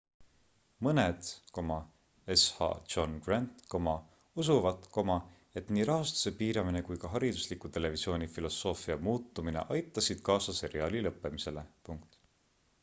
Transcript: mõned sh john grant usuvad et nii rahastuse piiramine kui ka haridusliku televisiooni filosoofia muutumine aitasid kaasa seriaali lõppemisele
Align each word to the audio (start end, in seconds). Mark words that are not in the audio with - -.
mõned 0.85 1.27
sh 2.35 2.69
john 2.93 3.11
grant 3.25 3.59
usuvad 4.43 4.87
et 5.61 5.69
nii 5.77 5.85
rahastuse 5.89 6.33
piiramine 6.39 6.81
kui 6.87 6.97
ka 7.03 7.11
haridusliku 7.17 7.71
televisiooni 7.77 8.29
filosoofia 8.37 8.97
muutumine 9.09 9.67
aitasid 9.77 10.25
kaasa 10.31 10.57
seriaali 10.61 11.05
lõppemisele 11.09 11.65